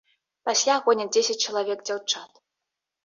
Пасля 0.47 0.77
гоняць 0.87 1.07
дзесяць 1.17 1.37
чалавек 1.51 1.87
дзяўчат. 1.91 2.31